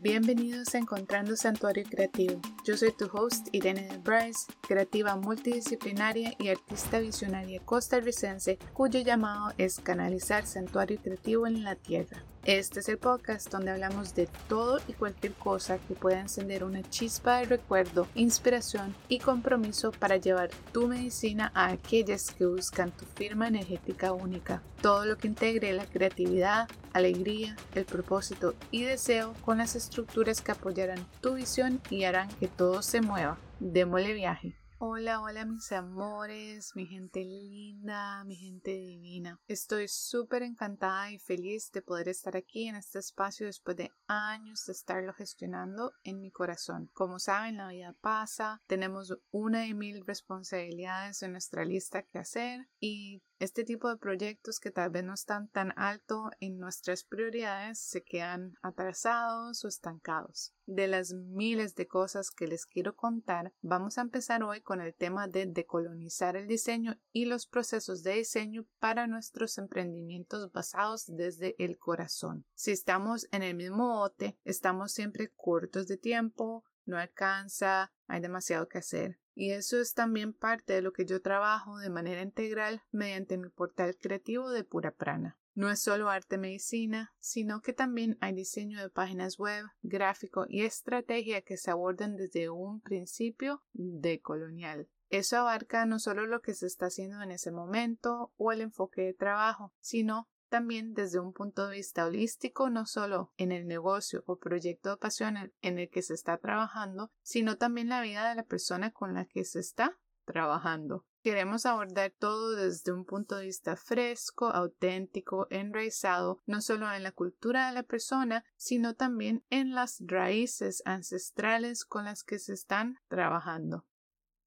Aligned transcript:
Bienvenidos 0.00 0.76
a 0.76 0.78
Encontrando 0.78 1.34
Santuario 1.34 1.82
Creativo. 1.90 2.40
Yo 2.64 2.76
soy 2.76 2.92
tu 2.92 3.06
host 3.12 3.48
Irene 3.50 3.88
de 3.88 3.98
Bryce, 3.98 4.46
creativa 4.60 5.16
multidisciplinaria 5.16 6.34
y 6.38 6.50
artista 6.50 7.00
visionaria 7.00 7.60
costarricense 7.64 8.60
cuyo 8.74 9.00
llamado 9.00 9.52
es 9.58 9.80
canalizar 9.80 10.46
santuario 10.46 11.00
creativo 11.02 11.48
en 11.48 11.64
la 11.64 11.74
tierra. 11.74 12.22
Este 12.48 12.80
es 12.80 12.88
el 12.88 12.96
podcast 12.96 13.52
donde 13.52 13.72
hablamos 13.72 14.14
de 14.14 14.26
todo 14.48 14.80
y 14.88 14.94
cualquier 14.94 15.34
cosa 15.34 15.76
que 15.76 15.92
pueda 15.92 16.18
encender 16.18 16.64
una 16.64 16.80
chispa 16.80 17.40
de 17.40 17.44
recuerdo, 17.44 18.08
inspiración 18.14 18.94
y 19.06 19.18
compromiso 19.18 19.92
para 19.92 20.16
llevar 20.16 20.48
tu 20.72 20.88
medicina 20.88 21.52
a 21.54 21.68
aquellas 21.68 22.30
que 22.30 22.46
buscan 22.46 22.90
tu 22.90 23.04
firma 23.04 23.48
energética 23.48 24.14
única. 24.14 24.62
Todo 24.80 25.04
lo 25.04 25.18
que 25.18 25.28
integre 25.28 25.74
la 25.74 25.84
creatividad, 25.84 26.70
alegría, 26.94 27.54
el 27.74 27.84
propósito 27.84 28.54
y 28.70 28.84
deseo 28.84 29.34
con 29.42 29.58
las 29.58 29.76
estructuras 29.76 30.40
que 30.40 30.52
apoyarán 30.52 31.06
tu 31.20 31.34
visión 31.34 31.82
y 31.90 32.04
harán 32.04 32.30
que 32.40 32.48
todo 32.48 32.80
se 32.80 33.02
mueva. 33.02 33.36
Démosle 33.60 34.14
viaje. 34.14 34.56
Hola, 34.80 35.20
hola 35.20 35.44
mis 35.44 35.72
amores, 35.72 36.70
mi 36.76 36.86
gente 36.86 37.24
linda, 37.24 38.22
mi 38.22 38.36
gente 38.36 38.70
divina. 38.70 39.40
Estoy 39.48 39.88
súper 39.88 40.44
encantada 40.44 41.10
y 41.10 41.18
feliz 41.18 41.72
de 41.72 41.82
poder 41.82 42.08
estar 42.08 42.36
aquí 42.36 42.68
en 42.68 42.76
este 42.76 43.00
espacio 43.00 43.46
después 43.46 43.76
de 43.76 43.90
años 44.06 44.66
de 44.66 44.72
estarlo 44.74 45.12
gestionando 45.14 45.94
en 46.04 46.20
mi 46.20 46.30
corazón. 46.30 46.90
Como 46.92 47.18
saben, 47.18 47.56
la 47.56 47.70
vida 47.70 47.92
pasa, 48.00 48.62
tenemos 48.68 49.18
una 49.32 49.66
y 49.66 49.74
mil 49.74 50.06
responsabilidades 50.06 51.24
en 51.24 51.32
nuestra 51.32 51.64
lista 51.64 52.04
que 52.04 52.20
hacer 52.20 52.68
y 52.78 53.20
este 53.38 53.64
tipo 53.64 53.88
de 53.88 53.96
proyectos 53.96 54.58
que 54.60 54.70
tal 54.70 54.90
vez 54.90 55.04
no 55.04 55.14
están 55.14 55.48
tan 55.48 55.72
alto 55.76 56.30
en 56.40 56.58
nuestras 56.58 57.04
prioridades 57.04 57.78
se 57.78 58.02
quedan 58.02 58.54
atrasados 58.62 59.64
o 59.64 59.68
estancados. 59.68 60.54
De 60.66 60.88
las 60.88 61.14
miles 61.14 61.74
de 61.74 61.86
cosas 61.86 62.30
que 62.30 62.46
les 62.46 62.66
quiero 62.66 62.96
contar, 62.96 63.52
vamos 63.62 63.96
a 63.96 64.02
empezar 64.02 64.42
hoy 64.42 64.60
con 64.60 64.80
el 64.80 64.94
tema 64.94 65.28
de 65.28 65.46
decolonizar 65.46 66.36
el 66.36 66.46
diseño 66.46 66.98
y 67.12 67.26
los 67.26 67.46
procesos 67.46 68.02
de 68.02 68.14
diseño 68.14 68.66
para 68.78 69.06
nuestros 69.06 69.56
emprendimientos 69.58 70.52
basados 70.52 71.06
desde 71.06 71.54
el 71.58 71.78
corazón. 71.78 72.44
Si 72.54 72.72
estamos 72.72 73.28
en 73.32 73.42
el 73.42 73.54
mismo 73.54 73.98
bote, 73.98 74.38
estamos 74.44 74.92
siempre 74.92 75.32
cortos 75.36 75.86
de 75.86 75.96
tiempo, 75.96 76.64
no 76.84 76.98
alcanza, 76.98 77.92
hay 78.06 78.20
demasiado 78.20 78.68
que 78.68 78.78
hacer. 78.78 79.18
Y 79.40 79.52
eso 79.52 79.78
es 79.78 79.94
también 79.94 80.32
parte 80.32 80.72
de 80.72 80.82
lo 80.82 80.92
que 80.92 81.04
yo 81.04 81.22
trabajo 81.22 81.78
de 81.78 81.90
manera 81.90 82.22
integral 82.22 82.82
mediante 82.90 83.38
mi 83.38 83.48
portal 83.48 83.96
creativo 83.96 84.50
de 84.50 84.64
Pura 84.64 84.90
Prana. 84.90 85.38
No 85.54 85.70
es 85.70 85.80
solo 85.80 86.10
arte 86.10 86.38
medicina, 86.38 87.14
sino 87.20 87.60
que 87.60 87.72
también 87.72 88.18
hay 88.20 88.34
diseño 88.34 88.82
de 88.82 88.90
páginas 88.90 89.38
web, 89.38 89.64
gráfico 89.80 90.44
y 90.48 90.62
estrategia 90.62 91.42
que 91.42 91.56
se 91.56 91.70
abordan 91.70 92.16
desde 92.16 92.50
un 92.50 92.80
principio 92.80 93.62
de 93.72 94.20
colonial. 94.20 94.88
Eso 95.08 95.36
abarca 95.36 95.86
no 95.86 96.00
solo 96.00 96.26
lo 96.26 96.42
que 96.42 96.54
se 96.54 96.66
está 96.66 96.86
haciendo 96.86 97.22
en 97.22 97.30
ese 97.30 97.52
momento 97.52 98.32
o 98.38 98.50
el 98.50 98.60
enfoque 98.60 99.02
de 99.02 99.14
trabajo, 99.14 99.72
sino 99.78 100.28
también 100.48 100.94
desde 100.94 101.20
un 101.20 101.32
punto 101.32 101.68
de 101.68 101.76
vista 101.76 102.06
holístico, 102.06 102.70
no 102.70 102.86
solo 102.86 103.32
en 103.36 103.52
el 103.52 103.66
negocio 103.66 104.22
o 104.26 104.38
proyecto 104.38 104.90
de 104.90 104.96
pasión 104.96 105.52
en 105.60 105.78
el 105.78 105.88
que 105.88 106.02
se 106.02 106.14
está 106.14 106.38
trabajando, 106.38 107.10
sino 107.22 107.56
también 107.56 107.88
la 107.88 108.00
vida 108.02 108.28
de 108.28 108.34
la 108.34 108.44
persona 108.44 108.92
con 108.92 109.14
la 109.14 109.26
que 109.26 109.44
se 109.44 109.60
está 109.60 109.98
trabajando. 110.24 111.06
Queremos 111.22 111.66
abordar 111.66 112.12
todo 112.18 112.52
desde 112.54 112.92
un 112.92 113.04
punto 113.04 113.36
de 113.36 113.46
vista 113.46 113.76
fresco, 113.76 114.46
auténtico, 114.46 115.46
enraizado, 115.50 116.40
no 116.46 116.60
solo 116.60 116.92
en 116.92 117.02
la 117.02 117.12
cultura 117.12 117.68
de 117.68 117.74
la 117.74 117.82
persona, 117.82 118.44
sino 118.56 118.94
también 118.94 119.44
en 119.50 119.74
las 119.74 120.02
raíces 120.06 120.82
ancestrales 120.84 121.84
con 121.84 122.04
las 122.04 122.22
que 122.22 122.38
se 122.38 122.52
están 122.52 122.98
trabajando. 123.08 123.84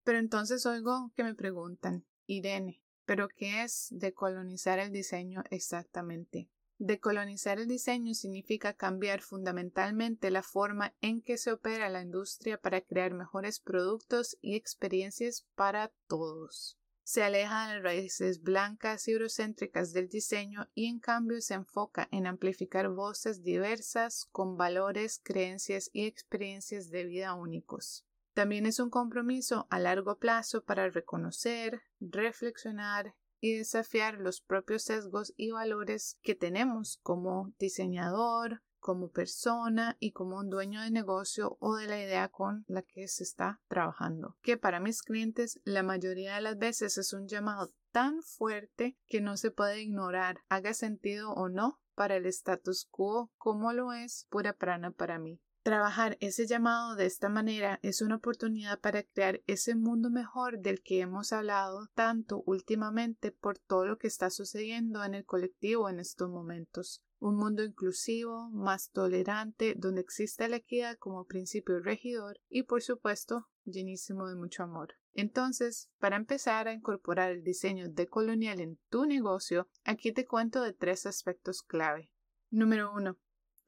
Pero 0.03 0.20
entonces 0.20 0.66
oigo 0.66 1.12
que 1.16 1.24
me 1.24 1.36
preguntan, 1.36 2.06
Irene, 2.26 2.81
pero, 3.12 3.28
¿qué 3.28 3.64
es 3.64 3.90
decolonizar 3.92 4.80
el 4.80 4.94
diseño 4.94 5.44
exactamente? 5.50 6.48
Decolonizar 6.78 7.60
el 7.60 7.68
diseño 7.68 8.14
significa 8.14 8.72
cambiar 8.72 9.20
fundamentalmente 9.20 10.32
la 10.32 10.44
forma 10.44 10.96
en 11.02 11.22
que 11.22 11.36
se 11.36 11.52
opera 11.52 11.90
la 11.90 12.04
industria 12.04 12.58
para 12.58 12.80
crear 12.80 13.14
mejores 13.14 13.60
productos 13.60 14.38
y 14.40 14.56
experiencias 14.56 15.46
para 15.56 15.92
todos. 16.08 16.80
Se 17.04 17.22
aleja 17.22 17.68
de 17.68 17.74
las 17.74 17.84
raíces 17.84 18.42
blancas 18.42 19.06
y 19.10 19.12
eurocéntricas 19.12 19.92
del 19.92 20.08
diseño 20.08 20.70
y 20.74 20.86
en 20.86 21.02
cambio 21.02 21.42
se 21.42 21.56
enfoca 21.56 22.08
en 22.14 22.28
amplificar 22.28 22.88
voces 22.88 23.44
diversas 23.44 24.24
con 24.32 24.56
valores, 24.56 25.20
creencias 25.22 25.90
y 25.92 26.06
experiencias 26.06 26.90
de 26.90 27.04
vida 27.04 27.34
únicos. 27.34 28.06
También 28.34 28.66
es 28.66 28.80
un 28.80 28.90
compromiso 28.90 29.68
a 29.69 29.80
largo 29.80 30.18
plazo 30.18 30.64
para 30.64 30.90
reconocer, 30.90 31.81
reflexionar 32.00 33.16
y 33.42 33.58
desafiar 33.58 34.19
los 34.19 34.42
propios 34.42 34.84
sesgos 34.84 35.34
y 35.36 35.52
valores 35.52 36.18
que 36.22 36.36
tenemos 36.36 37.00
como 37.03 37.53
diseñador, 37.59 38.62
como 38.81 39.12
persona 39.12 39.96
y 40.00 40.12
como 40.12 40.38
un 40.38 40.50
dueño 40.50 40.81
de 40.81 40.91
negocio 40.91 41.58
o 41.59 41.75
de 41.75 41.88
la 41.88 42.02
idea 42.02 42.30
con 42.30 42.66
la 42.68 42.81
que 42.81 43.08
se 43.08 43.24
está 43.24 43.62
trabajando. 43.68 44.38
Que 44.41 44.58
para 44.58 44.80
mis 44.80 45.02
clientes 45.03 45.59
la 45.64 45.84
mayoría 45.84 46.36
de 46.36 46.41
las 46.41 46.58
veces 46.58 46.97
es 46.97 47.14
un 47.14 47.28
llamado 47.28 47.74
tan 47.91 48.22
fuerte 48.24 48.97
que 49.08 49.22
no 49.22 49.38
se 49.38 49.52
puede 49.52 49.81
ignorar, 49.81 50.41
haga 50.50 50.74
sentido 50.74 51.31
o 51.31 51.50
no 51.50 51.80
para 51.96 52.16
el 52.16 52.25
status 52.25 52.88
quo 52.90 53.31
como 53.38 53.72
lo 53.74 53.94
es 53.94 54.25
pura 54.30 54.53
prana 54.53 54.91
para 54.91 55.20
mí. 55.20 55.40
Trabajar 55.64 56.18
ese 56.22 56.48
llamado 56.48 56.96
de 56.96 57.06
esta 57.06 57.30
manera 57.30 57.80
es 57.84 58.02
una 58.02 58.16
oportunidad 58.16 58.80
para 58.80 59.04
crear 59.04 59.42
ese 59.46 59.76
mundo 59.76 60.10
mejor 60.10 60.60
del 60.60 60.82
que 60.82 61.02
hemos 61.02 61.32
hablado 61.34 61.88
tanto 61.94 62.42
últimamente 62.48 63.32
por 63.32 63.60
todo 63.60 63.86
lo 63.86 64.00
que 64.00 64.08
está 64.08 64.32
sucediendo 64.32 65.04
en 65.04 65.14
el 65.14 65.24
colectivo 65.24 65.88
en 65.88 66.00
estos 66.00 66.32
momentos. 66.32 67.04
Un 67.20 67.36
mundo 67.36 67.64
inclusivo, 67.64 68.50
más 68.50 68.90
tolerante, 68.90 69.76
donde 69.78 70.02
exista 70.02 70.48
la 70.48 70.56
equidad 70.56 70.98
como 70.98 71.28
principio 71.28 71.80
regidor 71.80 72.40
y 72.50 72.64
por 72.64 72.82
supuesto 72.82 73.48
llenísimo 73.64 74.28
de 74.28 74.36
mucho 74.36 74.64
amor. 74.64 74.96
Entonces, 75.14 75.92
para 76.00 76.16
empezar 76.16 76.68
a 76.68 76.74
incorporar 76.74 77.30
el 77.30 77.44
diseño 77.44 77.88
decolonial 77.88 78.62
en 78.62 78.80
tu 78.90 79.06
negocio, 79.06 79.68
aquí 79.84 80.12
te 80.12 80.26
cuento 80.26 80.64
de 80.64 80.74
tres 80.74 81.06
aspectos 81.06 81.62
clave. 81.62 82.10
Número 82.50 82.92
uno, 82.92 83.20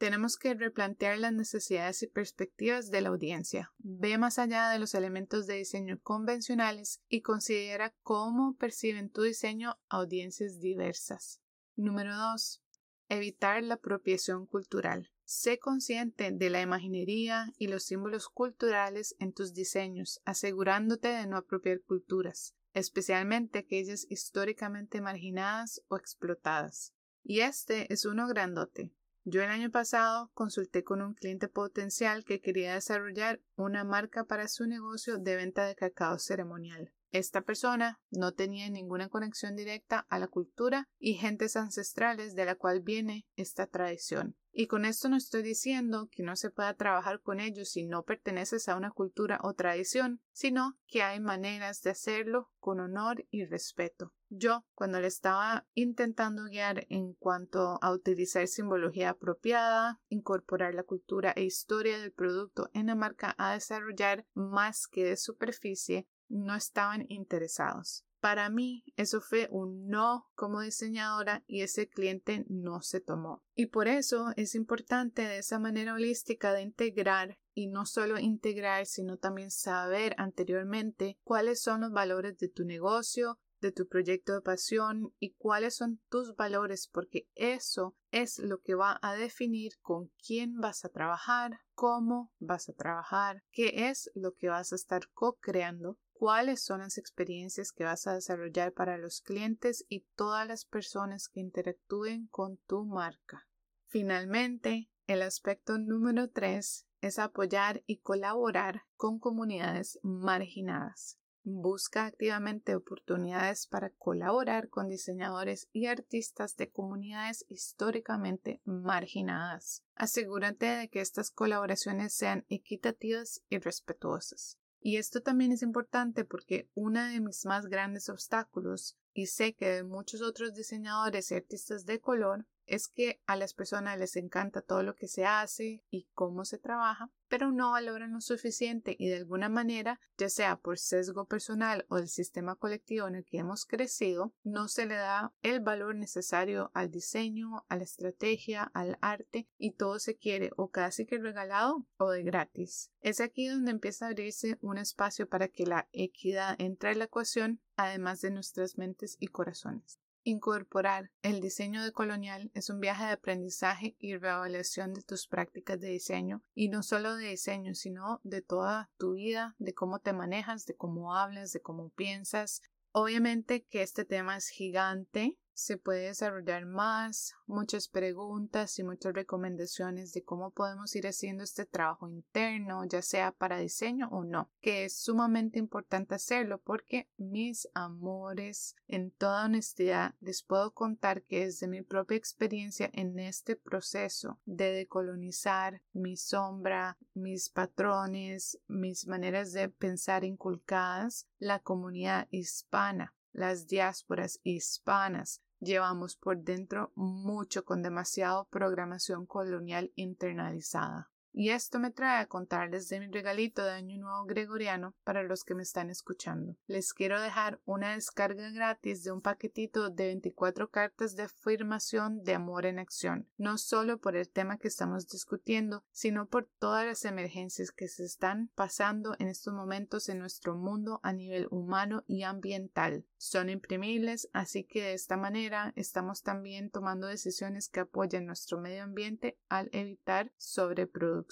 tenemos 0.03 0.35
que 0.35 0.53
replantear 0.53 1.17
las 1.17 1.31
necesidades 1.31 2.03
y 2.03 2.07
perspectivas 2.07 2.91
de 2.91 2.99
la 2.99 3.07
audiencia. 3.07 3.71
Ve 3.77 4.17
más 4.17 4.37
allá 4.37 4.67
de 4.67 4.77
los 4.77 4.95
elementos 4.95 5.47
de 5.47 5.53
diseño 5.53 5.97
convencionales 6.01 7.01
y 7.07 7.21
considera 7.21 7.95
cómo 8.01 8.57
perciben 8.57 9.09
tu 9.09 9.21
diseño 9.21 9.79
audiencias 9.87 10.59
diversas. 10.59 11.39
Número 11.77 12.17
2. 12.17 12.61
Evitar 13.07 13.63
la 13.63 13.75
apropiación 13.75 14.45
cultural. 14.45 15.09
Sé 15.23 15.57
consciente 15.57 16.33
de 16.33 16.49
la 16.49 16.59
imaginería 16.59 17.53
y 17.57 17.67
los 17.67 17.83
símbolos 17.83 18.27
culturales 18.27 19.15
en 19.19 19.31
tus 19.31 19.53
diseños, 19.53 20.19
asegurándote 20.25 21.07
de 21.07 21.27
no 21.27 21.37
apropiar 21.37 21.79
culturas, 21.79 22.55
especialmente 22.73 23.59
aquellas 23.59 24.05
históricamente 24.09 24.99
marginadas 24.99 25.81
o 25.87 25.95
explotadas. 25.95 26.93
Y 27.23 27.39
este 27.39 27.93
es 27.93 28.03
uno 28.03 28.27
grandote. 28.27 28.91
Yo 29.25 29.41
el 29.41 29.49
año 29.49 29.71
pasado 29.71 30.31
consulté 30.33 30.83
con 30.83 31.01
un 31.01 31.13
cliente 31.13 31.47
potencial 31.47 32.25
que 32.25 32.41
quería 32.41 32.73
desarrollar 32.73 33.41
una 33.55 33.85
marca 33.85 34.25
para 34.25 34.49
su 34.49 34.65
negocio 34.67 35.17
de 35.17 35.37
venta 35.37 35.65
de 35.65 35.75
cacao 35.75 36.19
ceremonial. 36.19 36.91
Esta 37.13 37.41
persona 37.41 38.01
no 38.09 38.33
tenía 38.33 38.69
ninguna 38.69 39.07
conexión 39.07 39.55
directa 39.55 40.05
a 40.09 40.19
la 40.19 40.27
cultura 40.27 40.89
y 40.97 41.13
gentes 41.13 41.55
ancestrales 41.55 42.35
de 42.35 42.43
la 42.43 42.55
cual 42.55 42.81
viene 42.81 43.25
esta 43.35 43.67
tradición. 43.67 44.35
Y 44.51 44.67
con 44.67 44.83
esto 44.83 45.09
no 45.09 45.15
estoy 45.15 45.41
diciendo 45.41 46.09
que 46.11 46.21
no 46.21 46.35
se 46.35 46.49
pueda 46.49 46.73
trabajar 46.73 47.21
con 47.21 47.39
ellos 47.39 47.69
si 47.69 47.85
no 47.85 48.03
perteneces 48.03 48.67
a 48.67 48.75
una 48.75 48.91
cultura 48.91 49.39
o 49.43 49.53
tradición, 49.53 50.21
sino 50.31 50.77
que 50.87 51.01
hay 51.01 51.19
maneras 51.19 51.81
de 51.81 51.91
hacerlo 51.91 52.51
con 52.59 52.79
honor 52.79 53.25
y 53.29 53.45
respeto. 53.45 54.13
Yo, 54.35 54.65
cuando 54.73 54.99
le 54.99 55.05
estaba 55.05 55.67
intentando 55.75 56.45
guiar 56.45 56.87
en 56.89 57.13
cuanto 57.13 57.77
a 57.83 57.91
utilizar 57.91 58.47
simbología 58.47 59.11
apropiada, 59.11 60.01
incorporar 60.09 60.73
la 60.73 60.81
cultura 60.81 61.33
e 61.35 61.43
historia 61.43 61.99
del 61.99 62.11
producto 62.11 62.71
en 62.73 62.87
la 62.87 62.95
marca 62.95 63.35
a 63.37 63.53
desarrollar 63.53 64.25
más 64.33 64.87
que 64.87 65.03
de 65.05 65.17
superficie, 65.17 66.07
no 66.29 66.55
estaban 66.55 67.05
interesados. 67.09 68.05
Para 68.21 68.49
mí 68.49 68.83
eso 68.95 69.21
fue 69.21 69.49
un 69.51 69.87
no 69.87 70.27
como 70.33 70.61
diseñadora 70.61 71.43
y 71.45 71.61
ese 71.61 71.87
cliente 71.87 72.43
no 72.49 72.81
se 72.81 73.01
tomó. 73.01 73.43
Y 73.53 73.67
por 73.67 73.87
eso 73.87 74.33
es 74.35 74.55
importante 74.55 75.21
de 75.21 75.37
esa 75.37 75.59
manera 75.59 75.93
holística 75.93 76.53
de 76.53 76.63
integrar 76.63 77.37
y 77.53 77.67
no 77.67 77.85
solo 77.85 78.17
integrar, 78.17 78.87
sino 78.87 79.17
también 79.17 79.51
saber 79.51 80.15
anteriormente 80.17 81.19
cuáles 81.23 81.61
son 81.61 81.81
los 81.81 81.91
valores 81.91 82.35
de 82.39 82.47
tu 82.47 82.63
negocio, 82.63 83.37
de 83.63 83.71
tu 83.71 83.87
proyecto 83.87 84.33
de 84.33 84.41
pasión 84.41 85.13
y 85.19 85.33
cuáles 85.33 85.75
son 85.75 86.01
tus 86.09 86.35
valores, 86.35 86.87
porque 86.91 87.27
eso 87.33 87.95
es 88.11 88.37
lo 88.37 88.59
que 88.61 88.75
va 88.75 88.99
a 89.01 89.15
definir 89.15 89.79
con 89.81 90.11
quién 90.25 90.59
vas 90.59 90.85
a 90.85 90.89
trabajar, 90.89 91.61
cómo 91.73 92.31
vas 92.39 92.69
a 92.69 92.73
trabajar, 92.73 93.43
qué 93.51 93.89
es 93.89 94.11
lo 94.13 94.33
que 94.33 94.49
vas 94.49 94.71
a 94.71 94.75
estar 94.75 95.09
co-creando 95.13 95.97
cuáles 96.11 96.63
son 96.63 96.79
las 96.79 96.97
experiencias 96.97 97.73
que 97.73 97.83
vas 97.83 98.07
a 98.07 98.13
desarrollar 98.13 98.71
para 98.71 98.97
los 98.97 99.19
clientes 99.19 99.83
y 99.89 100.05
todas 100.15 100.47
las 100.47 100.63
personas 100.63 101.27
que 101.27 101.41
interactúen 101.41 102.27
con 102.27 102.57
tu 102.65 102.85
marca. 102.85 103.45
Finalmente, 103.87 104.89
el 105.05 105.21
aspecto 105.21 105.77
número 105.77 106.29
3 106.29 106.87
es 107.01 107.19
apoyar 107.19 107.83
y 107.87 107.97
colaborar 107.97 108.83
con 108.95 109.19
comunidades 109.19 109.99
marginadas. 110.01 111.19
Busca 111.45 112.05
activamente 112.05 112.73
oportunidades 112.73 113.67
para 113.67 113.89
colaborar 113.89 114.69
con 114.69 114.87
diseñadores 114.87 115.67
y 115.73 115.87
artistas 115.87 116.55
de 116.55 116.69
comunidades 116.69 117.45
históricamente 117.49 118.61
marginadas. 118.63 119.83
Asegúrate 119.95 120.65
de 120.67 120.89
que 120.89 121.01
estas 121.01 121.31
colaboraciones 121.31 122.13
sean 122.13 122.45
equitativas 122.47 123.43
y 123.49 123.57
respetuosas. 123.57 124.57
Y 124.79 124.97
esto 124.97 125.21
también 125.21 125.51
es 125.51 125.63
importante 125.63 126.23
porque 126.23 126.69
uno 126.75 127.03
de 127.03 127.19
mis 127.19 127.45
más 127.45 127.67
grandes 127.67 128.07
obstáculos, 128.07 128.97
y 129.13 129.27
sé 129.27 129.53
que 129.53 129.67
de 129.69 129.83
muchos 129.83 130.21
otros 130.21 130.53
diseñadores 130.53 131.31
y 131.31 131.35
artistas 131.35 131.85
de 131.85 131.99
color, 131.99 132.45
es 132.65 132.87
que 132.87 133.21
a 133.25 133.35
las 133.35 133.53
personas 133.53 133.97
les 133.99 134.15
encanta 134.15 134.61
todo 134.61 134.83
lo 134.83 134.95
que 134.95 135.07
se 135.07 135.25
hace 135.25 135.83
y 135.89 136.07
cómo 136.13 136.45
se 136.45 136.57
trabaja, 136.57 137.11
pero 137.27 137.51
no 137.51 137.71
valoran 137.71 138.13
lo 138.13 138.21
suficiente 138.21 138.95
y 138.97 139.09
de 139.09 139.17
alguna 139.17 139.49
manera, 139.49 139.99
ya 140.17 140.29
sea 140.29 140.57
por 140.57 140.77
sesgo 140.77 141.25
personal 141.25 141.85
o 141.89 141.97
del 141.97 142.07
sistema 142.07 142.55
colectivo 142.55 143.07
en 143.07 143.15
el 143.15 143.25
que 143.25 143.39
hemos 143.39 143.65
crecido, 143.65 144.33
no 144.43 144.67
se 144.67 144.85
le 144.85 144.95
da 144.95 145.33
el 145.41 145.59
valor 145.59 145.95
necesario 145.95 146.71
al 146.73 146.91
diseño, 146.91 147.65
a 147.69 147.77
la 147.77 147.83
estrategia, 147.83 148.63
al 148.73 148.97
arte 149.01 149.47
y 149.57 149.71
todo 149.71 149.99
se 149.99 150.15
quiere 150.15 150.51
o 150.57 150.69
casi 150.69 151.05
que 151.05 151.17
regalado 151.17 151.87
o 151.97 152.11
de 152.11 152.23
gratis. 152.23 152.91
Es 153.01 153.19
aquí 153.19 153.47
donde 153.47 153.71
empieza 153.71 154.05
a 154.05 154.09
abrirse 154.09 154.57
un 154.61 154.77
espacio 154.77 155.27
para 155.27 155.47
que 155.47 155.65
la 155.65 155.89
equidad 155.91 156.55
entre 156.59 156.91
en 156.91 156.99
la 156.99 157.05
ecuación 157.05 157.61
además 157.75 158.21
de 158.21 158.31
nuestras 158.31 158.77
mentes 158.77 159.17
y 159.19 159.27
corazones. 159.27 160.02
Incorporar 160.25 161.11
el 161.21 161.41
diseño 161.41 161.83
de 161.83 161.91
colonial 161.91 162.49
es 162.53 162.69
un 162.69 162.79
viaje 162.79 163.03
de 163.03 163.11
aprendizaje 163.11 163.97
y 163.99 164.15
reevaluación 164.15 164.93
de 164.93 165.01
tus 165.01 165.27
prácticas 165.27 165.81
de 165.81 165.89
diseño 165.89 166.41
y 166.55 166.69
no 166.69 166.81
solo 166.81 167.17
de 167.17 167.27
diseño, 167.27 167.75
sino 167.75 168.21
de 168.23 168.41
toda 168.41 168.89
tu 168.97 169.15
vida, 169.15 169.53
de 169.59 169.73
cómo 169.73 169.99
te 169.99 170.13
manejas, 170.13 170.65
de 170.65 170.75
cómo 170.75 171.13
hablas, 171.13 171.51
de 171.51 171.61
cómo 171.61 171.89
piensas. 171.89 172.61
Obviamente 172.93 173.65
que 173.65 173.81
este 173.81 174.05
tema 174.05 174.37
es 174.37 174.47
gigante 174.47 175.37
se 175.53 175.77
puede 175.77 176.07
desarrollar 176.07 176.65
más, 176.65 177.35
muchas 177.45 177.87
preguntas 177.87 178.77
y 178.79 178.83
muchas 178.83 179.13
recomendaciones 179.13 180.13
de 180.13 180.23
cómo 180.23 180.51
podemos 180.51 180.95
ir 180.95 181.07
haciendo 181.07 181.43
este 181.43 181.65
trabajo 181.65 182.09
interno, 182.09 182.83
ya 182.85 183.01
sea 183.01 183.31
para 183.31 183.59
diseño 183.59 184.09
o 184.11 184.23
no, 184.23 184.49
que 184.61 184.85
es 184.85 184.97
sumamente 184.97 185.59
importante 185.59 186.15
hacerlo 186.15 186.59
porque 186.59 187.07
mis 187.17 187.67
amores, 187.73 188.75
en 188.87 189.11
toda 189.11 189.45
honestidad, 189.45 190.15
les 190.21 190.43
puedo 190.43 190.71
contar 190.71 191.23
que 191.23 191.45
desde 191.45 191.67
mi 191.67 191.81
propia 191.81 192.17
experiencia 192.17 192.89
en 192.93 193.19
este 193.19 193.55
proceso 193.55 194.39
de 194.45 194.71
decolonizar 194.71 195.81
mi 195.93 196.17
sombra, 196.17 196.97
mis 197.13 197.49
patrones, 197.49 198.59
mis 198.67 199.07
maneras 199.07 199.53
de 199.53 199.69
pensar 199.69 200.23
inculcadas, 200.23 201.27
la 201.37 201.59
comunidad 201.59 202.27
hispana 202.31 203.13
las 203.33 203.67
diásporas 203.67 204.39
hispanas 204.43 205.41
llevamos 205.59 206.15
por 206.15 206.37
dentro 206.43 206.91
mucho 206.95 207.65
con 207.65 207.81
demasiado 207.81 208.45
programación 208.49 209.25
colonial 209.25 209.91
internalizada. 209.95 211.12
Y 211.35 211.49
esto 211.49 211.79
me 211.79 211.89
trae 211.89 212.21
a 212.21 212.27
contarles 212.27 212.89
de 212.89 212.99
mi 212.99 213.07
regalito 213.07 213.65
de 213.65 213.71
Año 213.71 213.97
Nuevo 213.97 214.23
Gregoriano 214.25 214.93
para 215.03 215.23
los 215.23 215.43
que 215.43 215.55
me 215.55 215.63
están 215.63 215.89
escuchando. 215.89 216.55
Les 216.67 216.93
quiero 216.93 217.19
dejar 217.19 217.59
una 217.65 217.95
descarga 217.95 218.51
gratis 218.51 219.03
de 219.03 219.11
un 219.11 219.19
paquetito 219.19 219.89
de 219.89 220.05
24 220.05 220.69
cartas 220.69 221.15
de 221.15 221.23
afirmación 221.23 222.23
de 222.23 222.35
amor 222.35 222.67
en 222.67 222.77
acción, 222.77 223.27
no 223.37 223.57
solo 223.57 223.97
por 223.97 224.15
el 224.15 224.29
tema 224.29 224.59
que 224.59 224.67
estamos 224.67 225.07
discutiendo, 225.07 225.83
sino 225.91 226.27
por 226.27 226.47
todas 226.59 226.85
las 226.85 227.03
emergencias 227.03 227.71
que 227.71 227.87
se 227.87 228.05
están 228.05 228.51
pasando 228.53 229.15
en 229.17 229.27
estos 229.27 229.55
momentos 229.55 230.09
en 230.09 230.19
nuestro 230.19 230.55
mundo 230.55 230.99
a 231.01 231.13
nivel 231.13 231.47
humano 231.49 232.03
y 232.05 232.21
ambiental. 232.21 233.07
Son 233.17 233.49
imprimibles, 233.49 234.29
así 234.33 234.65
que 234.65 234.83
de 234.83 234.93
esta 234.93 235.17
manera 235.17 235.73
estamos 235.75 236.21
también 236.21 236.69
tomando 236.69 237.07
decisiones 237.07 237.69
que 237.69 237.79
apoyen 237.79 238.27
nuestro 238.27 238.59
medio 238.59 238.83
ambiente 238.83 239.39
al 239.49 239.69
evitar 239.71 240.31
sobreproducción 240.37 241.22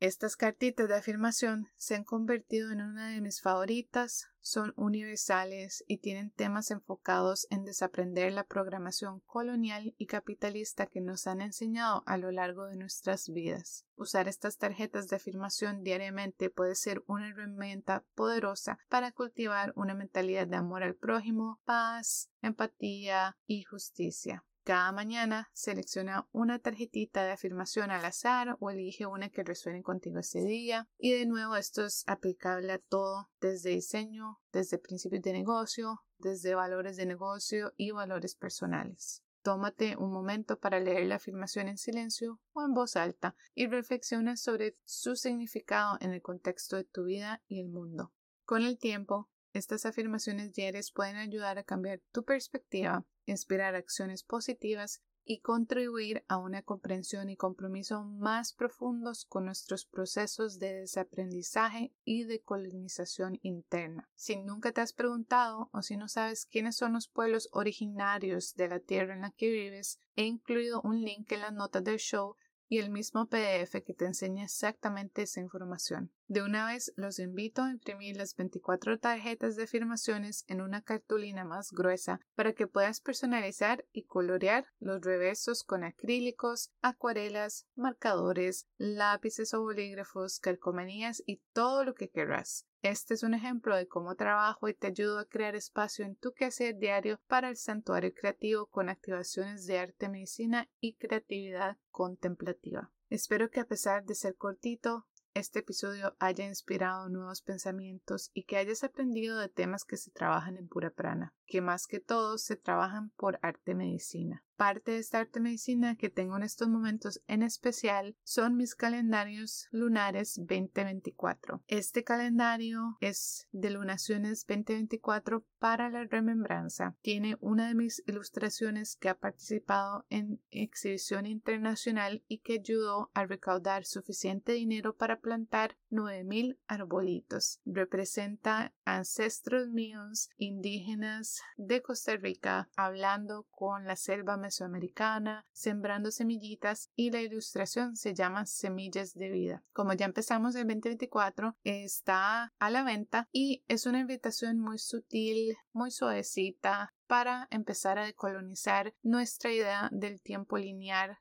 estas 0.00 0.36
cartitas 0.36 0.88
de 0.88 0.94
afirmación 0.94 1.68
se 1.76 1.94
han 1.94 2.04
convertido 2.04 2.72
en 2.72 2.80
una 2.80 3.10
de 3.10 3.20
mis 3.20 3.42
favoritas, 3.42 4.28
son 4.40 4.72
universales 4.76 5.84
y 5.86 5.98
tienen 5.98 6.30
temas 6.30 6.70
enfocados 6.70 7.46
en 7.50 7.66
desaprender 7.66 8.32
la 8.32 8.44
programación 8.44 9.20
colonial 9.26 9.94
y 9.98 10.06
capitalista 10.06 10.86
que 10.86 11.02
nos 11.02 11.26
han 11.26 11.42
enseñado 11.42 12.02
a 12.06 12.16
lo 12.16 12.30
largo 12.30 12.64
de 12.64 12.76
nuestras 12.76 13.28
vidas. 13.28 13.84
Usar 13.96 14.26
estas 14.26 14.56
tarjetas 14.56 15.08
de 15.08 15.16
afirmación 15.16 15.82
diariamente 15.82 16.48
puede 16.48 16.76
ser 16.76 17.02
una 17.06 17.28
herramienta 17.28 18.04
poderosa 18.14 18.78
para 18.88 19.12
cultivar 19.12 19.74
una 19.76 19.94
mentalidad 19.94 20.46
de 20.46 20.56
amor 20.56 20.82
al 20.82 20.94
prójimo, 20.94 21.60
paz, 21.64 22.30
empatía 22.40 23.36
y 23.46 23.64
justicia. 23.64 24.44
Cada 24.70 24.92
mañana 24.92 25.50
selecciona 25.52 26.28
una 26.30 26.60
tarjetita 26.60 27.24
de 27.24 27.32
afirmación 27.32 27.90
al 27.90 28.04
azar 28.04 28.56
o 28.60 28.70
elige 28.70 29.04
una 29.04 29.28
que 29.28 29.42
resuene 29.42 29.82
contigo 29.82 30.20
ese 30.20 30.42
día. 30.44 30.88
Y 30.96 31.10
de 31.10 31.26
nuevo 31.26 31.56
esto 31.56 31.86
es 31.86 32.04
aplicable 32.06 32.74
a 32.74 32.78
todo, 32.78 33.28
desde 33.40 33.70
diseño, 33.70 34.38
desde 34.52 34.78
principios 34.78 35.22
de 35.22 35.32
negocio, 35.32 36.04
desde 36.18 36.54
valores 36.54 36.96
de 36.96 37.06
negocio 37.06 37.72
y 37.76 37.90
valores 37.90 38.36
personales. 38.36 39.24
Tómate 39.42 39.96
un 39.96 40.12
momento 40.12 40.60
para 40.60 40.78
leer 40.78 41.04
la 41.08 41.16
afirmación 41.16 41.66
en 41.66 41.76
silencio 41.76 42.38
o 42.52 42.62
en 42.62 42.72
voz 42.72 42.94
alta 42.94 43.34
y 43.56 43.66
reflexiona 43.66 44.36
sobre 44.36 44.76
su 44.84 45.16
significado 45.16 45.98
en 46.00 46.12
el 46.12 46.22
contexto 46.22 46.76
de 46.76 46.84
tu 46.84 47.06
vida 47.06 47.42
y 47.48 47.58
el 47.58 47.70
mundo. 47.70 48.12
Con 48.44 48.62
el 48.62 48.78
tiempo, 48.78 49.28
estas 49.52 49.86
afirmaciones 49.86 50.52
diarias 50.52 50.92
pueden 50.92 51.16
ayudar 51.16 51.58
a 51.58 51.64
cambiar 51.64 52.00
tu 52.12 52.24
perspectiva 52.24 53.04
inspirar 53.30 53.74
acciones 53.74 54.22
positivas 54.22 55.02
y 55.24 55.40
contribuir 55.40 56.24
a 56.28 56.38
una 56.38 56.62
comprensión 56.62 57.28
y 57.28 57.36
compromiso 57.36 58.02
más 58.02 58.52
profundos 58.52 59.24
con 59.26 59.44
nuestros 59.44 59.84
procesos 59.84 60.58
de 60.58 60.74
desaprendizaje 60.74 61.92
y 62.04 62.24
de 62.24 62.40
colonización 62.40 63.38
interna. 63.42 64.10
Si 64.14 64.36
nunca 64.36 64.72
te 64.72 64.80
has 64.80 64.92
preguntado 64.92 65.68
o 65.72 65.82
si 65.82 65.96
no 65.96 66.08
sabes 66.08 66.46
quiénes 66.46 66.76
son 66.76 66.94
los 66.94 67.06
pueblos 67.06 67.48
originarios 67.52 68.54
de 68.54 68.68
la 68.68 68.80
tierra 68.80 69.14
en 69.14 69.20
la 69.20 69.30
que 69.30 69.50
vives, 69.50 70.00
he 70.16 70.24
incluido 70.24 70.80
un 70.82 71.02
link 71.02 71.30
en 71.30 71.42
las 71.42 71.52
notas 71.52 71.84
del 71.84 71.98
show 71.98 72.34
y 72.70 72.78
el 72.78 72.88
mismo 72.88 73.26
PDF 73.26 73.82
que 73.84 73.94
te 73.94 74.06
enseña 74.06 74.44
exactamente 74.44 75.22
esa 75.22 75.40
información. 75.40 76.12
De 76.28 76.40
una 76.40 76.66
vez 76.66 76.92
los 76.94 77.18
invito 77.18 77.62
a 77.62 77.72
imprimir 77.72 78.16
las 78.16 78.36
24 78.36 79.00
tarjetas 79.00 79.56
de 79.56 79.64
afirmaciones 79.64 80.44
en 80.46 80.60
una 80.60 80.80
cartulina 80.80 81.44
más 81.44 81.72
gruesa 81.72 82.20
para 82.36 82.52
que 82.52 82.68
puedas 82.68 83.00
personalizar 83.00 83.84
y 83.92 84.04
colorear 84.04 84.66
los 84.78 85.00
reversos 85.00 85.64
con 85.64 85.82
acrílicos, 85.82 86.70
acuarelas, 86.80 87.66
marcadores, 87.74 88.68
lápices 88.78 89.52
o 89.52 89.62
bolígrafos, 89.62 90.38
calcomanías 90.38 91.24
y 91.26 91.42
todo 91.52 91.84
lo 91.84 91.94
que 91.94 92.08
querrás. 92.08 92.69
Este 92.82 93.12
es 93.12 93.22
un 93.22 93.34
ejemplo 93.34 93.76
de 93.76 93.86
cómo 93.86 94.14
trabajo 94.14 94.66
y 94.66 94.74
te 94.74 94.86
ayudo 94.86 95.18
a 95.18 95.26
crear 95.26 95.54
espacio 95.54 96.06
en 96.06 96.16
tu 96.16 96.32
quehacer 96.32 96.78
diario 96.78 97.20
para 97.26 97.50
el 97.50 97.56
santuario 97.56 98.14
creativo 98.14 98.66
con 98.66 98.88
activaciones 98.88 99.66
de 99.66 99.78
arte, 99.78 100.08
medicina 100.08 100.66
y 100.80 100.94
creatividad 100.94 101.76
contemplativa. 101.90 102.90
Espero 103.10 103.50
que 103.50 103.60
a 103.60 103.66
pesar 103.66 104.06
de 104.06 104.14
ser 104.14 104.34
cortito, 104.34 105.06
este 105.34 105.58
episodio 105.58 106.16
haya 106.20 106.46
inspirado 106.46 107.10
nuevos 107.10 107.42
pensamientos 107.42 108.30
y 108.32 108.44
que 108.44 108.56
hayas 108.56 108.82
aprendido 108.82 109.38
de 109.38 109.50
temas 109.50 109.84
que 109.84 109.98
se 109.98 110.10
trabajan 110.10 110.56
en 110.56 110.66
pura 110.66 110.88
prana, 110.90 111.34
que 111.50 111.60
más 111.60 111.86
que 111.86 112.00
todo 112.00 112.38
se 112.38 112.56
trabajan 112.56 113.10
por 113.16 113.38
arte 113.42 113.74
medicina. 113.74 114.42
Parte 114.60 114.90
de 114.90 114.98
esta 114.98 115.20
arte 115.20 115.40
medicina 115.40 115.96
que 115.96 116.10
tengo 116.10 116.36
en 116.36 116.42
estos 116.42 116.68
momentos 116.68 117.22
en 117.26 117.42
especial 117.42 118.14
son 118.24 118.58
mis 118.58 118.74
calendarios 118.74 119.68
lunares 119.70 120.34
2024. 120.36 121.62
Este 121.66 122.04
calendario 122.04 122.98
es 123.00 123.48
de 123.52 123.70
lunaciones 123.70 124.44
2024 124.46 125.46
para 125.58 125.88
la 125.88 126.04
remembranza. 126.04 126.94
Tiene 127.00 127.38
una 127.40 127.68
de 127.68 127.74
mis 127.74 128.02
ilustraciones 128.06 128.96
que 128.96 129.08
ha 129.08 129.14
participado 129.14 130.04
en 130.10 130.42
exhibición 130.50 131.24
internacional 131.24 132.22
y 132.28 132.40
que 132.40 132.58
ayudó 132.60 133.10
a 133.14 133.24
recaudar 133.24 133.86
suficiente 133.86 134.52
dinero 134.52 134.94
para 134.94 135.20
plantar 135.20 135.78
9000 135.88 136.58
arbolitos. 136.66 137.60
Representa 137.64 138.74
ancestros 138.84 139.70
míos, 139.70 140.28
indígenas, 140.36 141.39
de 141.56 141.82
Costa 141.82 142.16
Rica, 142.16 142.68
hablando 142.76 143.46
con 143.50 143.86
la 143.86 143.96
selva 143.96 144.36
mesoamericana, 144.36 145.46
sembrando 145.52 146.10
semillitas 146.10 146.90
y 146.96 147.10
la 147.10 147.20
ilustración 147.20 147.96
se 147.96 148.14
llama 148.14 148.46
Semillas 148.46 149.14
de 149.14 149.30
Vida. 149.30 149.62
Como 149.72 149.92
ya 149.92 150.06
empezamos 150.06 150.54
el 150.54 150.66
2024, 150.66 151.56
está 151.64 152.52
a 152.58 152.70
la 152.70 152.82
venta 152.82 153.28
y 153.32 153.64
es 153.68 153.86
una 153.86 154.00
invitación 154.00 154.58
muy 154.58 154.78
sutil, 154.78 155.56
muy 155.72 155.90
suavecita 155.90 156.94
para 157.06 157.48
empezar 157.50 157.98
a 157.98 158.04
decolonizar 158.04 158.94
nuestra 159.02 159.52
idea 159.52 159.88
del 159.92 160.20
tiempo 160.20 160.58
lineal 160.58 161.18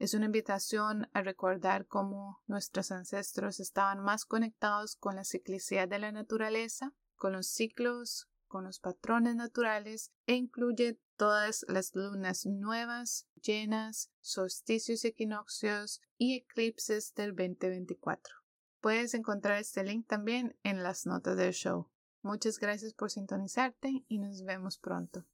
es 0.00 0.14
una 0.14 0.24
invitación 0.24 1.10
a 1.12 1.20
recordar 1.20 1.86
cómo 1.86 2.40
nuestros 2.46 2.90
ancestros 2.90 3.60
estaban 3.60 4.00
más 4.02 4.24
conectados 4.24 4.96
con 4.96 5.14
la 5.14 5.24
ciclicidad 5.24 5.86
de 5.86 5.98
la 5.98 6.10
naturaleza, 6.10 6.94
con 7.16 7.34
los 7.34 7.48
ciclos, 7.48 8.29
con 8.50 8.64
los 8.64 8.80
patrones 8.80 9.36
naturales 9.36 10.10
e 10.26 10.34
incluye 10.34 10.98
todas 11.16 11.64
las 11.68 11.94
lunas 11.94 12.44
nuevas, 12.44 13.28
llenas, 13.40 14.10
solsticios, 14.20 15.04
equinoccios 15.04 16.02
y 16.18 16.34
eclipses 16.34 17.14
del 17.14 17.30
2024. 17.30 18.34
Puedes 18.80 19.14
encontrar 19.14 19.58
este 19.58 19.84
link 19.84 20.06
también 20.06 20.56
en 20.64 20.82
las 20.82 21.06
notas 21.06 21.36
del 21.36 21.52
show. 21.52 21.88
Muchas 22.22 22.58
gracias 22.58 22.92
por 22.92 23.10
sintonizarte 23.10 24.04
y 24.08 24.18
nos 24.18 24.42
vemos 24.42 24.78
pronto. 24.78 25.24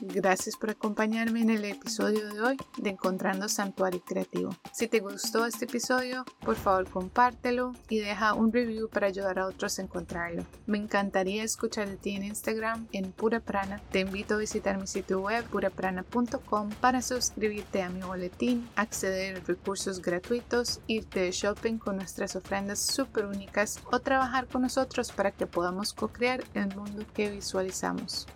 Gracias 0.00 0.56
por 0.56 0.70
acompañarme 0.70 1.40
en 1.40 1.48
el 1.48 1.64
episodio 1.64 2.28
de 2.28 2.40
hoy 2.40 2.56
de 2.76 2.90
Encontrando 2.90 3.48
Santuario 3.48 4.02
Creativo. 4.04 4.50
Si 4.72 4.88
te 4.88 5.00
gustó 5.00 5.46
este 5.46 5.64
episodio, 5.64 6.24
por 6.40 6.56
favor 6.56 6.90
compártelo 6.90 7.72
y 7.88 8.00
deja 8.00 8.34
un 8.34 8.52
review 8.52 8.90
para 8.90 9.06
ayudar 9.06 9.38
a 9.38 9.46
otros 9.46 9.78
a 9.78 9.82
encontrarlo. 9.82 10.44
Me 10.66 10.76
encantaría 10.76 11.42
escuchar 11.42 11.88
de 11.88 11.96
ti 11.96 12.10
en 12.10 12.24
Instagram 12.24 12.88
en 12.92 13.10
Pura 13.12 13.40
Prana. 13.40 13.80
Te 13.90 14.00
invito 14.00 14.34
a 14.34 14.38
visitar 14.38 14.78
mi 14.78 14.86
sitio 14.86 15.20
web 15.20 15.44
puraprana.com 15.46 16.70
para 16.80 17.00
suscribirte 17.00 17.82
a 17.82 17.88
mi 17.88 18.02
boletín, 18.02 18.68
acceder 18.76 19.36
a 19.36 19.40
recursos 19.40 20.02
gratuitos, 20.02 20.80
irte 20.88 21.20
de 21.20 21.30
shopping 21.32 21.78
con 21.78 21.96
nuestras 21.96 22.36
ofrendas 22.36 22.80
súper 22.80 23.24
únicas 23.24 23.80
o 23.90 23.98
trabajar 24.00 24.46
con 24.46 24.62
nosotros 24.62 25.10
para 25.10 25.30
que 25.30 25.46
podamos 25.46 25.94
co-crear 25.94 26.44
el 26.52 26.74
mundo 26.76 27.04
que 27.14 27.30
visualizamos. 27.30 28.26